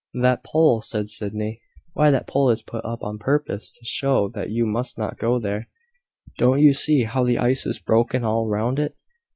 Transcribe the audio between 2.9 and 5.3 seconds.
on purpose to show that you must not